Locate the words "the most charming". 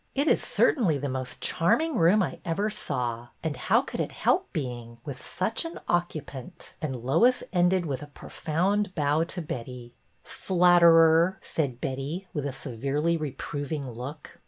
0.97-1.95